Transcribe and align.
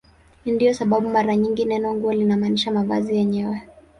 Ndiyo 0.45 0.73
sababu 0.73 1.09
mara 1.09 1.35
nyingi 1.35 1.65
neno 1.65 1.93
"nguo" 1.93 2.13
linamaanisha 2.13 2.71
mavazi 2.71 3.15
yenyewe. 3.15 3.61